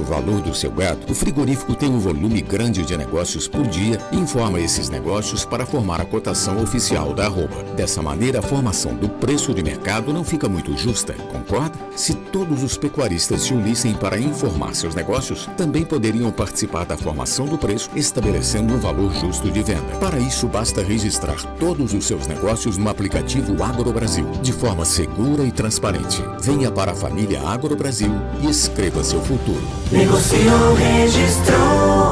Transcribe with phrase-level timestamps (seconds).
[0.00, 3.98] o valor do seu gado, o frigorífico tem um volume grande de negócios por dia
[4.10, 7.62] e informa esses negócios para formar a cotação oficial da arroba.
[7.76, 11.78] Dessa maneira, a formação do preço de mercado não fica muito justa, concorda?
[11.94, 17.46] Se todos os pecuaristas se unissem para informar seus negócios, também poderiam participar da formação
[17.46, 19.98] do preço, estabelecendo um valor justo de venda.
[20.00, 25.44] Para isso, basta registrar todos os seus negócios no aplicativo Agro Brasil, de forma segura
[25.44, 26.22] e transparente.
[26.40, 29.62] Venha para a família Agro Brasil e escreva seu futuro.
[29.92, 32.09] Negociou, registrou.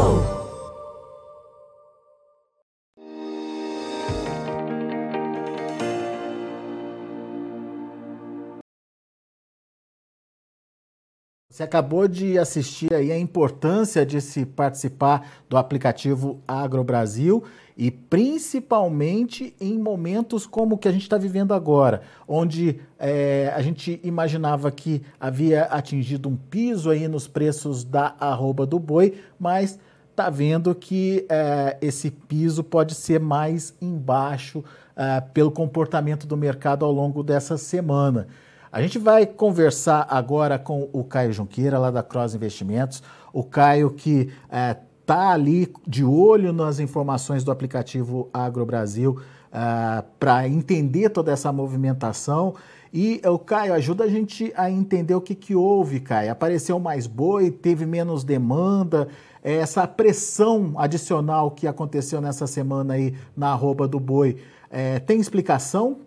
[11.50, 17.42] Você acabou de assistir aí a importância de se participar do aplicativo Agro Brasil
[17.74, 23.62] e principalmente em momentos como o que a gente está vivendo agora, onde é, a
[23.62, 29.78] gente imaginava que havia atingido um piso aí nos preços da arroba do boi, mas
[30.10, 34.62] está vendo que é, esse piso pode ser mais embaixo
[34.94, 38.28] é, pelo comportamento do mercado ao longo dessa semana.
[38.70, 43.02] A gente vai conversar agora com o Caio Junqueira, lá da Cross Investimentos.
[43.32, 49.18] O Caio que está é, tá ali de olho nas informações do aplicativo Agro Brasil
[49.50, 52.54] é, para entender toda essa movimentação.
[52.92, 56.30] E o Caio ajuda a gente a entender o que, que houve, Caio.
[56.30, 59.08] Apareceu mais boi, teve menos demanda,
[59.42, 64.36] é, essa pressão adicional que aconteceu nessa semana aí na arroba do boi.
[64.70, 65.98] É, tem explicação?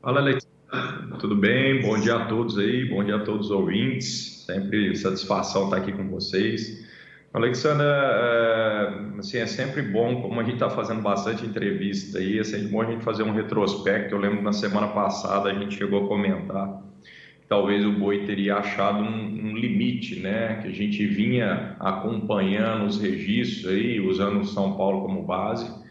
[0.00, 0.46] Fala, Leite.
[1.18, 1.82] Tudo bem?
[1.82, 4.44] Bom dia a todos aí, bom dia a todos os ouvintes.
[4.46, 6.82] Sempre satisfação estar aqui com vocês.
[7.34, 12.44] Alexandra, é, assim, é sempre bom, como a gente está fazendo bastante entrevista aí, é
[12.44, 14.14] sempre bom a gente fazer um retrospecto.
[14.14, 16.82] Eu lembro que na semana passada a gente chegou a comentar
[17.42, 20.58] que talvez o boi teria achado um, um limite, né?
[20.62, 25.82] Que a gente vinha acompanhando os registros aí, usando São Paulo como base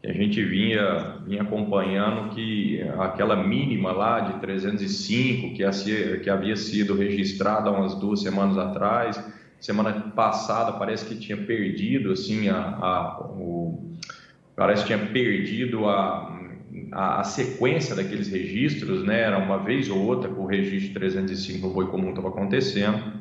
[0.00, 6.56] que a gente vinha, vinha acompanhando que aquela mínima lá de 305 que, que havia
[6.56, 9.22] sido registrada umas duas semanas atrás,
[9.60, 13.94] semana passada parece que tinha perdido assim a, a o,
[14.56, 16.40] parece que tinha perdido a,
[16.92, 19.20] a, a, sequência daqueles registros, né?
[19.20, 23.19] Era uma vez ou outra que o registro 305 no boi comum estava acontecendo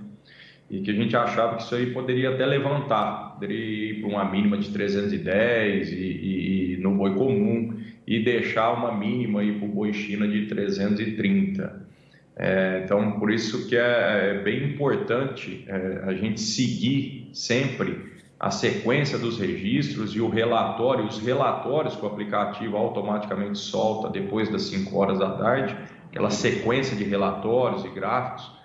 [0.70, 4.26] e que a gente achava que isso aí poderia até levantar, poderia ir para uma
[4.30, 7.76] mínima de 310 e, e, e no boi comum
[8.06, 11.88] e deixar uma mínima para o boi China de 330.
[12.36, 18.10] É, então, por isso que é, é bem importante é, a gente seguir sempre
[18.40, 24.50] a sequência dos registros e o relatório, os relatórios que o aplicativo automaticamente solta depois
[24.50, 25.76] das 5 horas da tarde,
[26.10, 28.59] aquela sequência de relatórios e gráficos,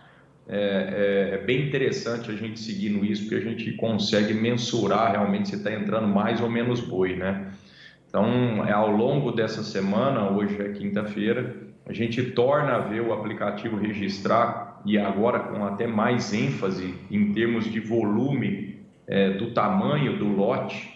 [0.47, 5.49] é, é, é, bem interessante a gente seguindo isso, porque a gente consegue mensurar realmente
[5.49, 7.50] se está entrando mais ou menos boi, né?
[8.09, 11.56] Então, é, ao longo dessa semana, hoje é quinta-feira,
[11.87, 17.33] a gente torna a ver o aplicativo registrar, e agora com até mais ênfase em
[17.33, 20.93] termos de volume é, do tamanho do lote,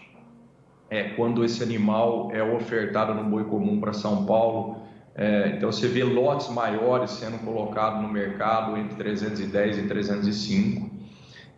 [0.90, 4.87] é, quando esse animal é ofertado no boi comum para São Paulo,
[5.18, 10.90] é, então você vê lotes maiores sendo colocados no mercado entre 310 e 305.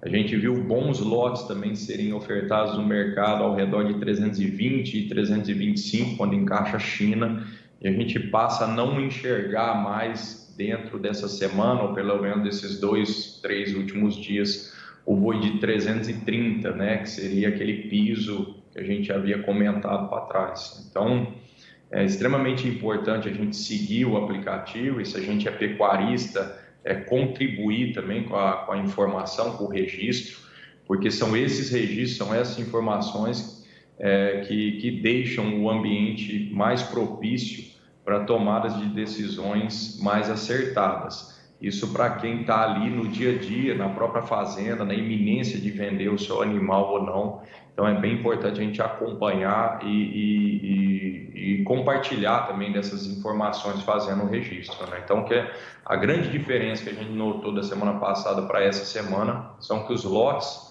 [0.01, 5.09] A gente viu bons lotes também serem ofertados no mercado ao redor de 320 e
[5.11, 7.47] 325 quando encaixa a China.
[7.83, 12.81] E a gente passa a não enxergar mais dentro dessa semana, ou pelo menos desses
[12.81, 18.83] dois, três últimos dias, o boi de 330, né, que seria aquele piso que a
[18.83, 20.87] gente havia comentado para trás.
[20.91, 21.35] Então,
[21.91, 26.95] é extremamente importante a gente seguir o aplicativo e se a gente é pecuarista, é,
[26.95, 30.39] contribuir também com a, com a informação, com o registro,
[30.87, 33.67] porque são esses registros, são essas informações
[33.99, 37.65] é, que, que deixam o ambiente mais propício
[38.05, 41.40] para tomadas de decisões mais acertadas.
[41.61, 45.71] Isso para quem está ali no dia a dia, na própria fazenda, na iminência de
[45.71, 47.43] vender o seu animal ou não.
[47.73, 53.83] Então é bem importante a gente acompanhar e, e, e, e compartilhar também dessas informações
[53.83, 54.89] fazendo o registro.
[54.91, 55.01] Né?
[55.05, 55.35] Então que
[55.85, 59.93] a grande diferença que a gente notou da semana passada para essa semana são que
[59.93, 60.71] os lotes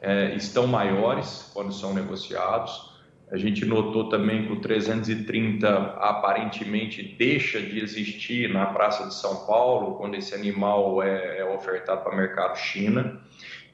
[0.00, 2.87] é, estão maiores quando são negociados,
[3.30, 9.44] a gente notou também que o 330 aparentemente deixa de existir na Praça de São
[9.44, 13.20] Paulo, quando esse animal é, é ofertado para o mercado China.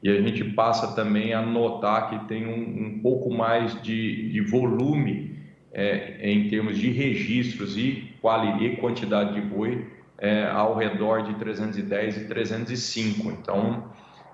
[0.02, 4.40] E a gente passa também a notar que tem um, um pouco mais de, de
[4.40, 5.38] volume
[5.72, 8.12] é, em termos de registros e,
[8.60, 9.86] e quantidade de boi
[10.18, 13.30] é, ao redor de 310 e 305.
[13.30, 13.90] Então,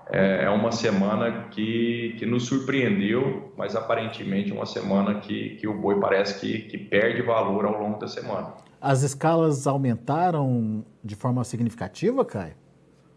[0.09, 5.73] é, é uma semana que, que nos surpreendeu, mas aparentemente uma semana que, que o
[5.73, 8.53] boi parece que, que perde valor ao longo da semana.
[8.79, 12.55] As escalas aumentaram de forma significativa, Caio?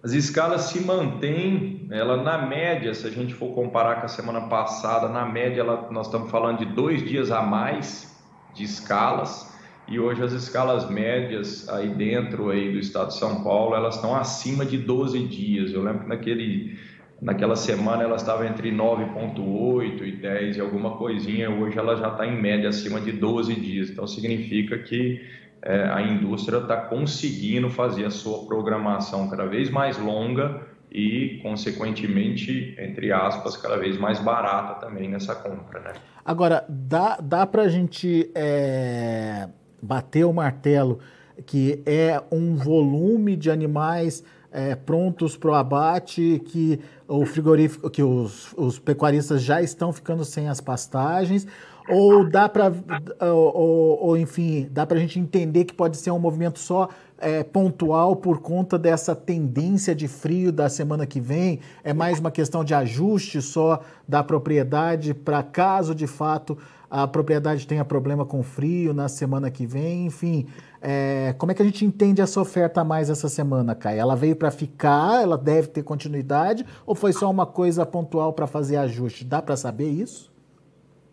[0.03, 4.43] As escalas se mantêm, ela na média, se a gente for comparar com a semana
[4.43, 8.15] passada, na média ela, nós estamos falando de dois dias a mais
[8.55, 9.54] de escalas
[9.87, 14.15] e hoje as escalas médias aí dentro aí do estado de São Paulo elas estão
[14.15, 15.73] acima de 12 dias.
[15.73, 16.79] Eu lembro que naquele
[17.21, 22.27] naquela semana ela estava entre 9,8 e 10 e alguma coisinha, hoje ela já está
[22.27, 23.91] em média acima de 12 dias.
[23.91, 25.23] Então significa que
[25.63, 30.61] é, a indústria está conseguindo fazer a sua programação cada vez mais longa
[30.93, 35.81] e, consequentemente, entre aspas, cada vez mais barata também nessa compra.
[35.81, 35.93] Né?
[36.25, 39.49] Agora, dá, dá para a gente é,
[39.85, 40.99] bater o martelo
[41.47, 44.23] que é um volume de animais
[44.53, 46.79] é, prontos para o abate, que
[47.09, 51.47] o frigorífico, que os, os pecuaristas já estão ficando sem as pastagens,
[51.89, 52.73] ou dá para,
[53.21, 56.89] ou, ou, ou, enfim, dá para a gente entender que pode ser um movimento só
[57.19, 61.61] é, pontual por conta dessa tendência de frio da semana que vem?
[61.83, 66.59] É mais uma questão de ajuste só da propriedade para caso de fato
[66.91, 70.07] a propriedade tenha problema com frio na semana que vem?
[70.07, 70.47] Enfim,
[70.81, 73.99] é, como é que a gente entende essa oferta mais essa semana, Kai?
[73.99, 78.47] Ela veio para ficar, ela deve ter continuidade ou foi só uma coisa pontual para
[78.47, 79.25] fazer ajuste?
[79.25, 80.34] Dá para saber isso?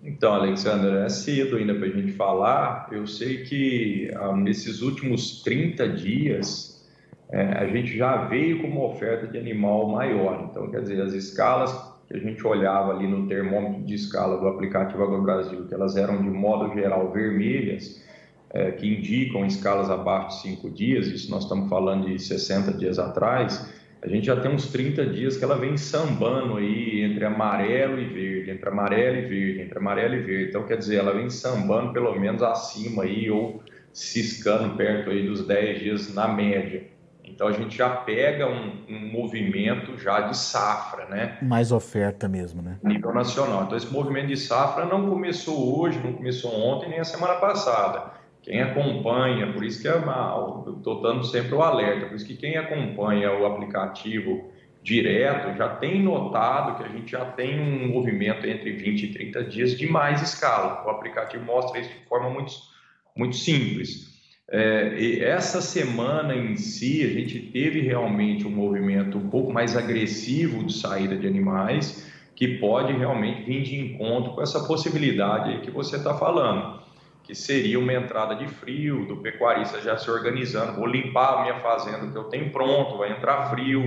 [0.03, 2.87] Então, Alexandre, é cedo ainda para a gente falar.
[2.91, 6.83] Eu sei que ah, nesses últimos 30 dias
[7.29, 10.47] é, a gente já veio com uma oferta de animal maior.
[10.49, 11.71] Então, quer dizer, as escalas
[12.07, 16.21] que a gente olhava ali no termômetro de escala do aplicativo AgroBrasil, que elas eram
[16.21, 18.03] de modo geral vermelhas,
[18.49, 22.99] é, que indicam escalas abaixo de 5 dias, isso nós estamos falando de 60 dias
[22.99, 27.99] atrás a gente já tem uns 30 dias que ela vem sambando aí entre amarelo
[27.99, 30.49] e verde, entre amarelo e verde, entre amarelo e verde.
[30.49, 33.61] Então, quer dizer, ela vem sambando pelo menos acima aí ou
[33.93, 36.83] ciscando perto aí dos 10 dias na média.
[37.23, 41.37] Então, a gente já pega um, um movimento já de safra, né?
[41.41, 42.77] Mais oferta mesmo, né?
[42.83, 43.65] Nível nacional.
[43.65, 48.20] Então, esse movimento de safra não começou hoje, não começou ontem, nem a semana passada
[48.41, 52.57] quem acompanha, por isso que é estou dando sempre o alerta, por isso que quem
[52.57, 54.49] acompanha o aplicativo
[54.81, 59.43] direto já tem notado que a gente já tem um movimento entre 20 e 30
[59.43, 60.83] dias de mais escala.
[60.85, 62.51] O aplicativo mostra isso de forma muito,
[63.15, 64.09] muito simples.
[64.49, 69.77] É, e essa semana em si, a gente teve realmente um movimento um pouco mais
[69.77, 75.69] agressivo de saída de animais, que pode realmente vir de encontro com essa possibilidade que
[75.69, 76.80] você está falando
[77.31, 81.59] que seria uma entrada de frio, do pecuarista já se organizando, vou limpar a minha
[81.61, 83.81] fazenda que eu tenho pronto, vai entrar frio,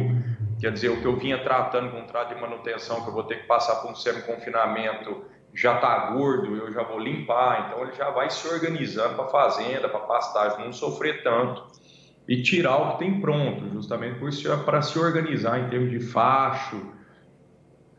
[0.58, 3.46] quer dizer, o que eu vinha tratando, contrato de manutenção, que eu vou ter que
[3.46, 8.30] passar por um semi-confinamento, já está gordo, eu já vou limpar, então ele já vai
[8.30, 11.66] se organizando para a fazenda, para a pastagem, não sofrer tanto
[12.26, 16.00] e tirar o que tem pronto, justamente por isso, para se organizar em termos de
[16.00, 16.80] facho,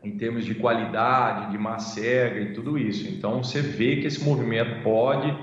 [0.06, 3.08] em termos de qualidade, de macega e tudo isso.
[3.08, 5.34] Então você vê que esse movimento pode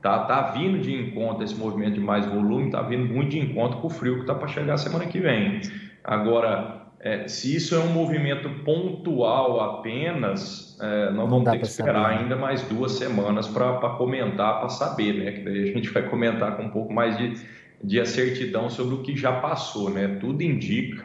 [0.00, 3.78] tá tá vindo de encontro esse movimento de mais volume, tá vindo muito de encontro
[3.78, 5.60] com o frio que está para chegar semana que vem.
[6.04, 12.10] Agora, é, se isso é um movimento pontual apenas, é, nós vamos ter que esperar
[12.10, 12.22] saber.
[12.22, 15.32] Ainda mais duas semanas para comentar, para saber, né?
[15.32, 17.34] Que daí a gente vai comentar com um pouco mais de,
[17.82, 20.18] de acertidão sobre o que já passou, né?
[20.20, 21.04] Tudo indica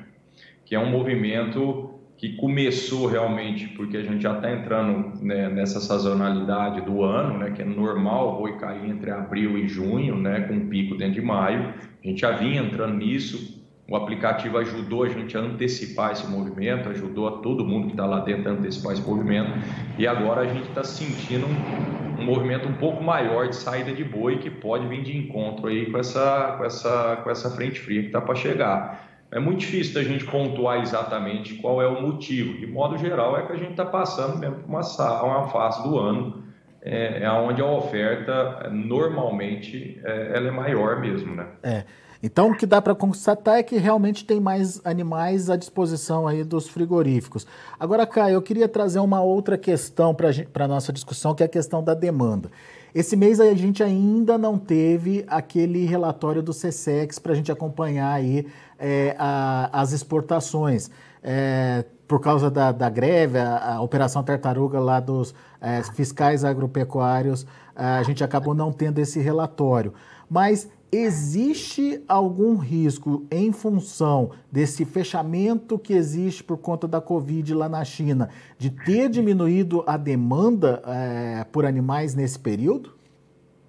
[0.72, 1.81] que é um movimento
[2.22, 7.50] que começou realmente porque a gente já está entrando né, nessa sazonalidade do ano, né,
[7.50, 11.16] que é normal o boi cair entre abril e junho, né, com um pico dentro
[11.16, 11.74] de maio.
[12.04, 13.60] A gente já vinha entrando nisso.
[13.90, 18.06] O aplicativo ajudou a gente a antecipar esse movimento, ajudou a todo mundo que está
[18.06, 19.52] lá dentro a antecipar esse movimento.
[19.98, 24.04] E agora a gente está sentindo um, um, movimento um pouco maior de saída de
[24.04, 28.02] boi que pode vir de encontro aí com essa, com essa, com essa frente fria
[28.02, 29.11] que está para chegar.
[29.32, 32.58] É muito difícil da gente pontuar exatamente qual é o motivo.
[32.58, 35.98] De modo geral, é que a gente está passando mesmo por uma, uma fase do
[35.98, 36.44] ano
[36.82, 41.48] é, é onde a oferta normalmente é, ela é maior mesmo, né?
[41.64, 41.84] É.
[42.24, 46.44] Então, o que dá para constatar é que realmente tem mais animais à disposição aí
[46.44, 47.48] dos frigoríficos.
[47.80, 51.50] Agora, Caio, eu queria trazer uma outra questão para a nossa discussão, que é a
[51.50, 52.52] questão da demanda.
[52.94, 58.12] Esse mês a gente ainda não teve aquele relatório do CSEX para a gente acompanhar
[58.14, 58.46] aí
[58.78, 60.90] é, a, as exportações.
[61.24, 67.46] É, por causa da, da greve, a, a, Operação Tartaruga lá dos é, fiscais agropecuários,
[67.74, 69.94] a gente acabou não tendo esse relatório.
[70.30, 77.70] Mas Existe algum risco em função desse fechamento que existe por conta da Covid lá
[77.70, 82.94] na China, de ter diminuído a demanda é, por animais nesse período?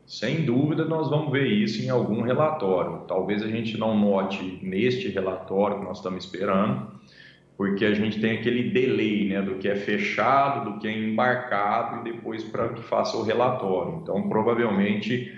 [0.04, 3.04] Sem dúvida, nós vamos ver isso em algum relatório.
[3.06, 6.88] Talvez a gente não note neste relatório que nós estamos esperando,
[7.56, 12.00] porque a gente tem aquele delay né, do que é fechado, do que é embarcado
[12.00, 14.00] e depois para que faça o relatório.
[14.02, 15.32] Então, provavelmente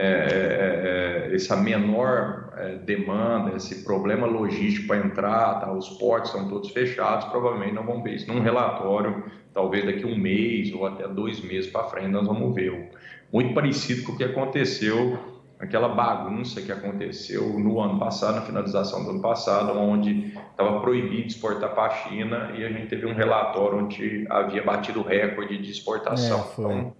[0.00, 6.30] é, é, é, essa menor é, demanda, esse problema logístico para entrar, tá, os portos
[6.30, 10.86] estão todos fechados, provavelmente não vão ver isso num relatório, talvez daqui um mês ou
[10.86, 12.92] até dois meses para frente nós vamos ver.
[13.32, 15.18] Muito parecido com o que aconteceu,
[15.58, 21.26] aquela bagunça que aconteceu no ano passado, na finalização do ano passado, onde estava proibido
[21.26, 25.72] exportar para a China e a gente teve um relatório onde havia batido recorde de
[25.72, 26.38] exportação.
[26.38, 26.92] É, então,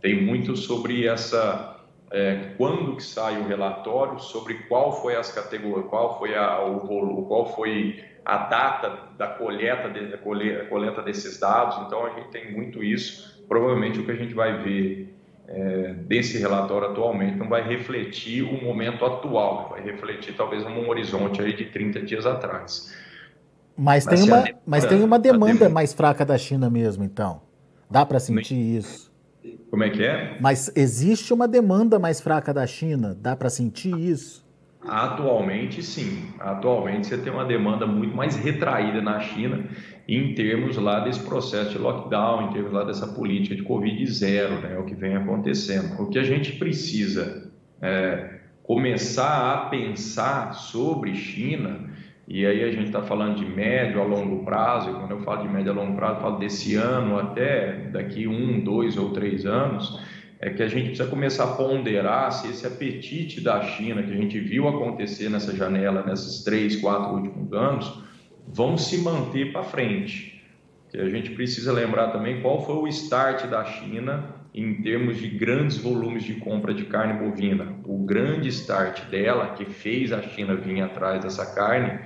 [0.00, 1.75] tem muito sobre essa
[2.10, 7.26] é, quando que sai o relatório, sobre qual foi as categorias, qual foi a, o
[7.26, 11.78] qual foi a data da coleta, de, da coleta desses dados.
[11.86, 13.44] Então a gente tem muito isso.
[13.48, 15.16] Provavelmente o que a gente vai ver
[15.48, 21.40] é, desse relatório atualmente não vai refletir o momento atual, vai refletir talvez um horizonte
[21.40, 22.92] aí de 30 dias atrás.
[23.78, 27.04] Mas, mas tem, uma, demanda, mas tem uma demanda, demanda mais fraca da China mesmo,
[27.04, 27.42] então.
[27.90, 29.12] Dá para sentir isso.
[29.70, 30.36] Como é que é?
[30.40, 33.16] Mas existe uma demanda mais fraca da China?
[33.20, 34.46] Dá para sentir isso?
[34.86, 36.28] Atualmente, sim.
[36.38, 39.64] Atualmente você tem uma demanda muito mais retraída na China
[40.08, 44.60] em termos lá desse processo de lockdown, em termos lá dessa política de Covid zero,
[44.60, 44.74] né?
[44.74, 46.00] É o que vem acontecendo.
[46.00, 47.50] O que a gente precisa
[47.82, 51.90] é começar a pensar sobre China
[52.28, 55.42] e aí a gente está falando de médio a longo prazo, e quando eu falo
[55.42, 59.46] de médio a longo prazo, eu falo desse ano até daqui um, dois ou três
[59.46, 60.00] anos,
[60.40, 64.16] é que a gente precisa começar a ponderar se esse apetite da China que a
[64.16, 68.02] gente viu acontecer nessa janela, nesses três, quatro últimos anos,
[68.46, 70.42] vão se manter para frente.
[70.90, 75.28] Que a gente precisa lembrar também qual foi o start da China em termos de
[75.28, 77.74] grandes volumes de compra de carne bovina.
[77.84, 82.00] O grande start dela, que fez a China vir atrás dessa carne,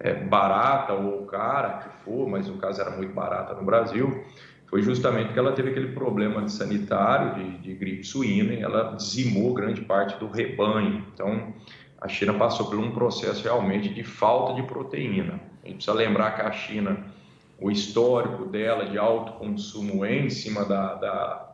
[0.00, 4.24] é, barata ou cara que for, mas no caso era muito barata no Brasil,
[4.66, 8.96] foi justamente que ela teve aquele problema de sanitário, de, de gripe suína, e ela
[8.96, 11.06] dizimou grande parte do rebanho.
[11.14, 11.54] Então,
[12.00, 15.40] a China passou por um processo realmente de falta de proteína.
[15.62, 17.04] A gente precisa lembrar que a China,
[17.60, 21.51] o histórico dela de alto consumo em cima da, da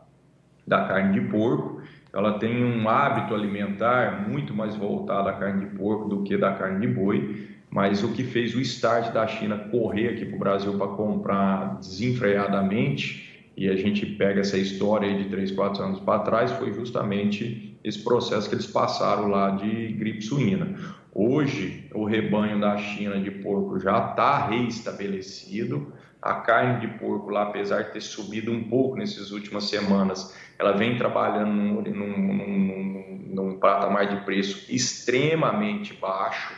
[0.69, 1.81] da carne de porco.
[2.13, 6.53] Ela tem um hábito alimentar muito mais voltado à carne de porco do que da
[6.53, 7.49] carne de boi.
[7.71, 11.79] Mas o que fez o start da China correr aqui para o Brasil para comprar
[11.81, 17.77] desenfreadamente, e a gente pega essa história de 3, 4 anos para trás, foi justamente
[17.85, 20.77] esse processo que eles passaram lá de gripe suína.
[21.13, 25.93] Hoje, o rebanho da China de porco já está reestabelecido.
[26.21, 30.73] A carne de porco lá, apesar de ter subido um pouco nessas últimas semanas, ela
[30.73, 36.53] vem trabalhando num, num, num, num patamar de preço extremamente baixo.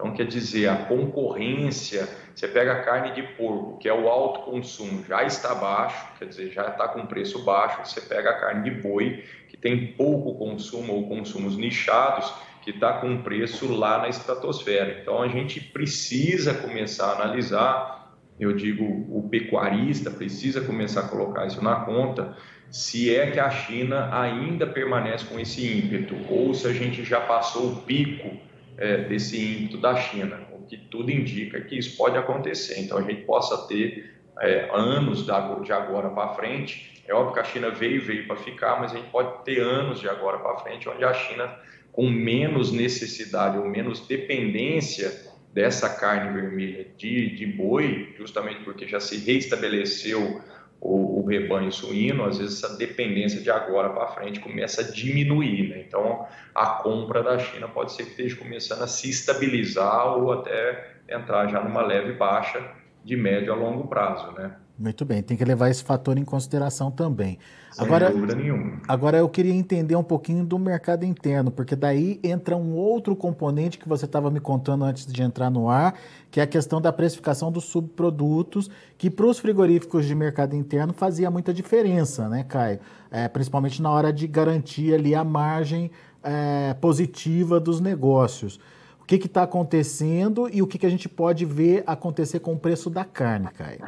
[0.00, 4.50] Então, quer dizer, a concorrência, você pega a carne de porco, que é o alto
[4.50, 7.84] consumo, já está baixo, quer dizer, já está com preço baixo.
[7.84, 12.94] Você pega a carne de boi, que tem pouco consumo ou consumos nichados, que está
[12.94, 15.00] com preço lá na estratosfera.
[15.02, 17.99] Então, a gente precisa começar a analisar,
[18.40, 22.36] eu digo, o pecuarista precisa começar a colocar isso na conta,
[22.70, 27.20] se é que a China ainda permanece com esse ímpeto ou se a gente já
[27.20, 28.30] passou o pico
[28.78, 32.80] é, desse ímpeto da China, o que tudo indica que isso pode acontecer.
[32.80, 37.02] Então a gente possa ter é, anos de agora para frente.
[37.06, 40.00] É óbvio que a China veio veio para ficar, mas a gente pode ter anos
[40.00, 41.52] de agora para frente onde a China
[41.92, 49.00] com menos necessidade ou menos dependência dessa carne vermelha de, de boi, justamente porque já
[49.00, 50.40] se reestabeleceu
[50.80, 55.68] o, o, rebanho suíno, às vezes essa dependência de agora para frente começa a diminuir.
[55.68, 55.84] Né?
[55.86, 60.94] Então, a compra da China pode ser que esteja começando a se estabilizar ou até
[61.08, 62.64] entrar já numa leve baixa
[63.04, 64.32] de médio a longo prazo.
[64.32, 64.56] Né?
[64.80, 67.38] Muito bem, tem que levar esse fator em consideração também.
[67.70, 68.80] Sem agora, dúvida nenhuma.
[68.88, 73.76] Agora eu queria entender um pouquinho do mercado interno, porque daí entra um outro componente
[73.76, 75.94] que você estava me contando antes de entrar no ar,
[76.30, 80.94] que é a questão da precificação dos subprodutos, que para os frigoríficos de mercado interno
[80.94, 82.80] fazia muita diferença, né, Caio?
[83.10, 85.90] É, principalmente na hora de garantir ali a margem
[86.22, 88.58] é, positiva dos negócios.
[88.98, 92.58] O que está acontecendo e o que, que a gente pode ver acontecer com o
[92.58, 93.80] preço da carne, Caio?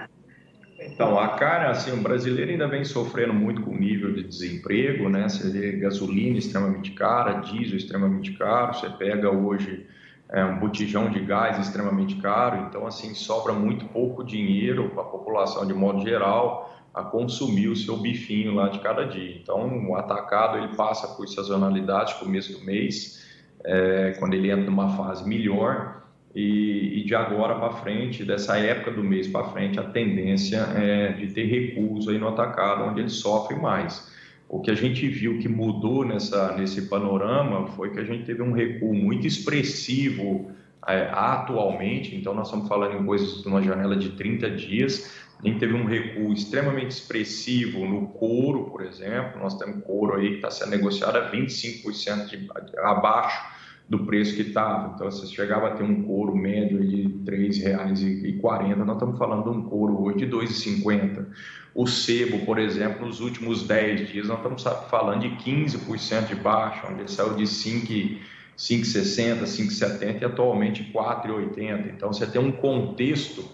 [0.87, 5.09] Então, a carne, assim, o brasileiro ainda vem sofrendo muito com o nível de desemprego,
[5.09, 5.29] né?
[5.29, 9.87] Você vê gasolina extremamente cara, diesel extremamente caro, você pega hoje
[10.29, 15.07] é, um botijão de gás extremamente caro, então, assim, sobra muito pouco dinheiro para a
[15.07, 19.37] população de modo geral a consumir o seu bifinho lá de cada dia.
[19.37, 23.27] Então, o atacado, ele passa por sazonalidade, começo do mês,
[23.65, 26.03] é, quando ele entra numa fase melhor,
[26.35, 31.13] e, e de agora para frente, dessa época do mês para frente, a tendência é
[31.13, 34.11] de ter recuos aí no atacado, onde ele sofre mais.
[34.49, 38.43] O que a gente viu que mudou nessa, nesse panorama foi que a gente teve
[38.43, 40.51] um recuo muito expressivo
[40.87, 45.47] é, atualmente, então nós estamos falando em coisas de uma janela de 30 dias, a
[45.47, 50.35] gente teve um recuo extremamente expressivo no couro, por exemplo, nós temos couro aí que
[50.37, 52.49] está sendo negociado a 25% de,
[52.79, 53.62] abaixo
[53.93, 54.95] do preço que estava.
[54.95, 59.51] Então, você chegava a ter um couro médio de R$ 3,40, nós estamos falando de
[59.51, 61.27] um couro hoje de R$ 2,50.
[61.75, 66.87] O sebo, por exemplo, nos últimos 10 dias, nós estamos falando de 15% de baixa,
[66.91, 68.21] onde ele saiu de 5,60,
[68.57, 71.93] 5,70 e atualmente 4,80.
[71.95, 73.45] Então, você tem um contexto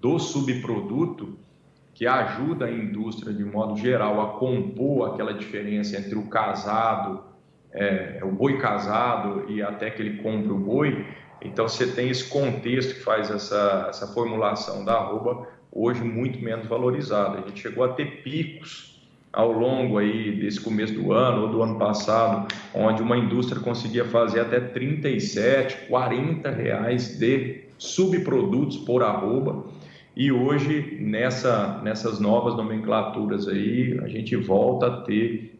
[0.00, 1.36] do subproduto
[1.94, 7.29] que ajuda a indústria, de modo geral, a compor aquela diferença entre o casado
[7.72, 11.06] é, é, o boi casado e até que ele compre o boi.
[11.42, 16.66] Então você tem esse contexto que faz essa, essa formulação da arroba hoje muito menos
[16.66, 17.38] valorizada.
[17.38, 18.90] A gente chegou a ter picos
[19.32, 24.04] ao longo aí desse começo do ano ou do ano passado, onde uma indústria conseguia
[24.04, 29.64] fazer até 37, 40 reais de subprodutos por arroba.
[30.16, 35.58] E hoje, nessa, nessas novas nomenclaturas aí, a gente volta a ter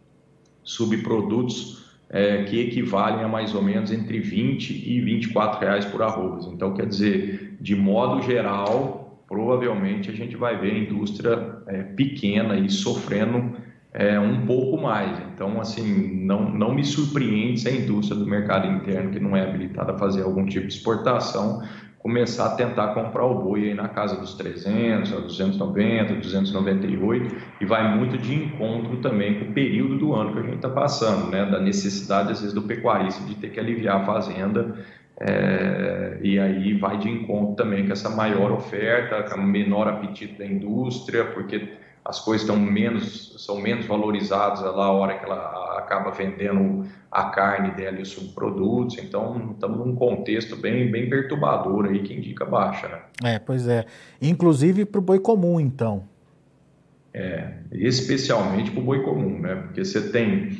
[0.64, 6.46] subprodutos é, que equivalem a mais ou menos entre 20 e 24 reais por arroz.
[6.46, 12.58] Então, quer dizer, de modo geral, provavelmente a gente vai ver a indústria é, pequena
[12.58, 13.56] e sofrendo
[13.92, 15.16] é, um pouco mais.
[15.32, 19.42] Então, assim, não, não me surpreende se a indústria do mercado interno, que não é
[19.42, 21.62] habilitada a fazer algum tipo de exportação,
[22.00, 27.94] começar a tentar comprar o boi aí na casa dos 300, 290, 298 e vai
[27.94, 31.44] muito de encontro também com o período do ano que a gente está passando, né?
[31.44, 34.78] Da necessidade às vezes do pecuarista de ter que aliviar a fazenda
[35.20, 40.38] é, e aí vai de encontro também com essa maior oferta, com o menor apetite
[40.38, 45.78] da indústria, porque as coisas estão menos, são menos valorizadas lá a hora que ela
[45.78, 48.96] acaba vendendo a carne dela e os subprodutos.
[48.98, 52.98] Então, estamos num contexto bem, bem perturbador aí que indica baixa, né?
[53.22, 53.84] É, pois é.
[54.22, 56.04] Inclusive para o boi comum, então.
[57.12, 59.56] É, especialmente para o boi comum, né?
[59.56, 60.56] Porque você tem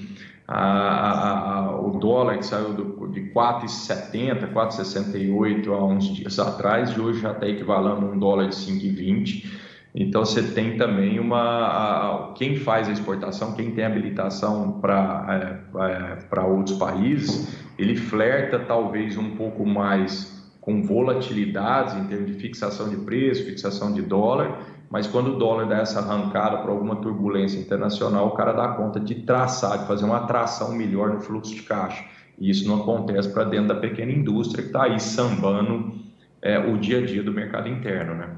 [0.51, 7.33] o dólar que saiu do, de 4,70, 4,68 há uns dias atrás, e hoje já
[7.33, 12.93] está equivalendo a um dólar de 5,20 então você tem também uma quem faz a
[12.93, 20.39] exportação, quem tem habilitação para é, para outros países, ele flerta talvez um pouco mais
[20.61, 25.69] com volatilidades em termos de fixação de preço, fixação de dólar, mas quando o dólar
[25.69, 30.05] dá essa arrancada por alguma turbulência internacional, o cara dá conta de traçar, de fazer
[30.05, 32.05] uma tração melhor no fluxo de caixa.
[32.37, 35.95] E isso não acontece para dentro da pequena indústria que está aí sambando
[36.43, 38.31] é, o dia a dia do mercado interno, né?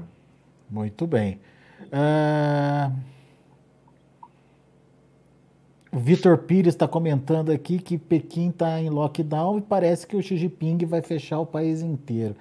[0.69, 1.39] Muito bem.
[1.91, 2.93] Uh...
[5.91, 10.23] O Vitor Pires está comentando aqui que Pequim está em lockdown e parece que o
[10.23, 12.35] Xi Jinping vai fechar o país inteiro.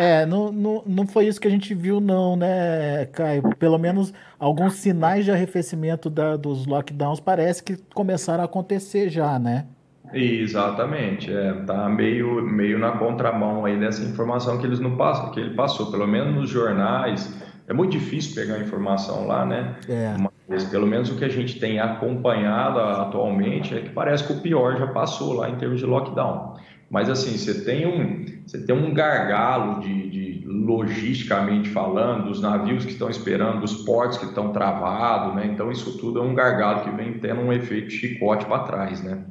[0.00, 3.42] É, não, não, não foi isso que a gente viu, não, né, Caio?
[3.56, 9.40] Pelo menos alguns sinais de arrefecimento da, dos lockdowns parece que começaram a acontecer já,
[9.40, 9.66] né?
[10.12, 15.40] Exatamente, é, tá meio, meio na contramão aí dessa informação que eles não passam, que
[15.40, 17.36] ele passou, pelo menos nos jornais.
[17.66, 19.74] É muito difícil pegar a informação lá, né?
[19.88, 20.14] É.
[20.48, 24.40] Mas pelo menos o que a gente tem acompanhado atualmente é que parece que o
[24.40, 26.54] pior já passou lá em termos de lockdown.
[26.90, 32.84] Mas assim, você tem um, você tem um gargalo de, de logisticamente falando, dos navios
[32.84, 35.46] que estão esperando, dos portos que estão travados, né?
[35.46, 39.22] Então isso tudo é um gargalo que vem tendo um efeito chicote para trás, né?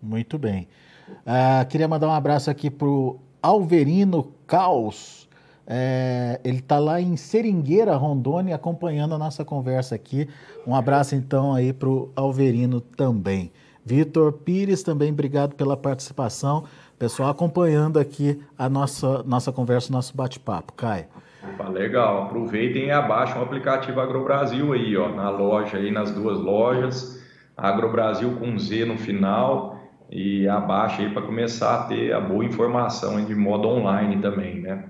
[0.00, 0.68] Muito bem.
[1.08, 5.28] Uh, queria mandar um abraço aqui para o Alverino Caos.
[5.66, 10.28] É, ele está lá em Seringueira, Rondônia, acompanhando a nossa conversa aqui.
[10.66, 13.50] Um abraço então aí para o Alverino também.
[13.84, 16.64] Vitor Pires, também obrigado pela participação.
[16.98, 20.72] Pessoal acompanhando aqui a nossa, nossa conversa, nosso bate-papo.
[20.72, 21.06] Caio.
[21.52, 22.24] Opa, legal.
[22.24, 27.22] Aproveitem e abaixem o aplicativo AgroBrasil aí, ó, na loja aí, nas duas lojas.
[27.56, 29.78] AgroBrasil com Z no final
[30.10, 34.84] e abaixa aí para começar a ter a boa informação de modo online também, né?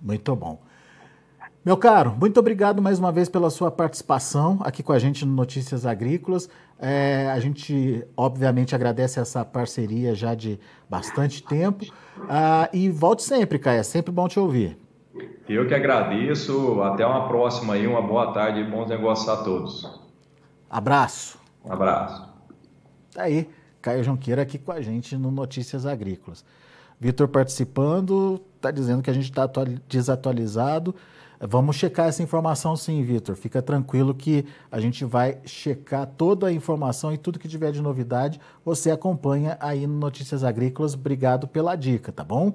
[0.00, 0.60] Muito bom.
[1.64, 5.32] Meu caro, muito obrigado mais uma vez pela sua participação aqui com a gente no
[5.32, 6.48] Notícias Agrícolas.
[6.84, 10.58] É, a gente, obviamente, agradece essa parceria já de
[10.90, 11.84] bastante tempo.
[12.28, 13.78] Ah, e volte sempre, Caio.
[13.78, 14.76] É sempre bom te ouvir.
[15.48, 16.82] Eu que agradeço.
[16.82, 17.86] Até uma próxima aí.
[17.86, 20.02] Uma boa tarde e bons negócios a todos.
[20.68, 21.38] Abraço.
[21.64, 22.28] Um abraço.
[23.12, 23.48] Tá aí,
[23.80, 26.44] Caio Jonqueira aqui com a gente no Notícias Agrícolas.
[26.98, 29.48] Vitor participando, está dizendo que a gente está
[29.88, 30.96] desatualizado.
[31.44, 33.34] Vamos checar essa informação sim, Vitor.
[33.34, 37.82] Fica tranquilo que a gente vai checar toda a informação e tudo que tiver de
[37.82, 40.94] novidade, você acompanha aí no Notícias Agrícolas.
[40.94, 42.54] Obrigado pela dica, tá bom?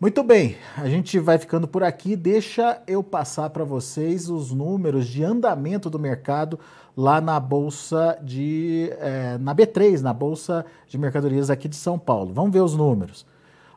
[0.00, 2.14] Muito bem, a gente vai ficando por aqui.
[2.14, 6.60] Deixa eu passar para vocês os números de andamento do mercado
[6.96, 8.88] lá na Bolsa de.
[9.00, 12.32] É, na B3, na Bolsa de Mercadorias aqui de São Paulo.
[12.32, 13.26] Vamos ver os números.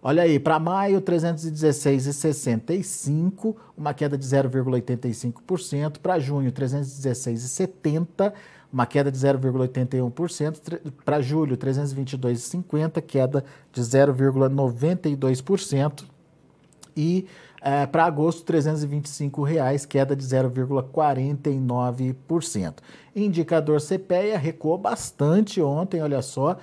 [0.06, 6.00] Olha aí, para maio, 316,65, uma queda de 0,85%.
[6.00, 8.34] Para junho, 316,70,
[8.72, 10.92] uma queda de 0,81%.
[11.06, 16.04] Para julho, 322,50, queda de 0,92%.
[16.98, 17.26] E
[17.62, 22.74] é, para agosto, R$ 325,00, queda de 0,49%.
[23.16, 26.58] Indicador CPEA recuou bastante ontem, olha só,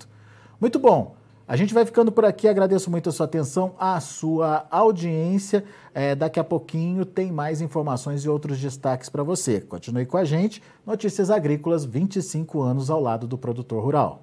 [0.58, 1.14] Muito bom.
[1.46, 2.48] A gente vai ficando por aqui.
[2.48, 5.62] Agradeço muito a sua atenção, a sua audiência.
[5.92, 9.60] É, daqui a pouquinho tem mais informações e outros destaques para você.
[9.60, 10.62] Continue com a gente.
[10.86, 14.22] Notícias Agrícolas, 25 anos ao lado do produtor rural.